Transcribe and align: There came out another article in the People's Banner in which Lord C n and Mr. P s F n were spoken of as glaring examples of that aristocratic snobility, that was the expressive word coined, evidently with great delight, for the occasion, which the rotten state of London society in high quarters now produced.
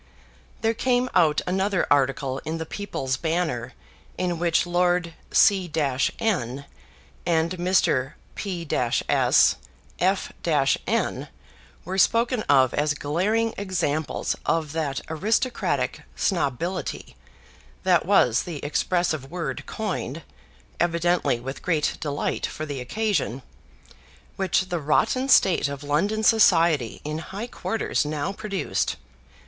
There 0.61 0.73
came 0.73 1.11
out 1.13 1.41
another 1.45 1.85
article 1.91 2.39
in 2.43 2.57
the 2.57 2.65
People's 2.65 3.17
Banner 3.17 3.73
in 4.17 4.39
which 4.39 4.65
Lord 4.65 5.13
C 5.31 5.69
n 5.75 6.65
and 7.27 7.51
Mr. 7.51 8.13
P 8.33 8.67
s 8.71 9.03
F 9.99 10.33
n 10.87 11.27
were 11.85 11.97
spoken 11.99 12.41
of 12.49 12.73
as 12.73 12.95
glaring 12.95 13.53
examples 13.57 14.35
of 14.43 14.71
that 14.71 15.01
aristocratic 15.07 16.01
snobility, 16.15 17.15
that 17.83 18.03
was 18.03 18.41
the 18.41 18.65
expressive 18.65 19.29
word 19.29 19.63
coined, 19.67 20.23
evidently 20.79 21.39
with 21.39 21.61
great 21.61 21.95
delight, 21.99 22.47
for 22.47 22.65
the 22.65 22.81
occasion, 22.81 23.43
which 24.35 24.69
the 24.69 24.79
rotten 24.79 25.29
state 25.29 25.67
of 25.67 25.83
London 25.83 26.23
society 26.23 27.01
in 27.03 27.19
high 27.19 27.45
quarters 27.45 28.03
now 28.03 28.33
produced. 28.33 28.95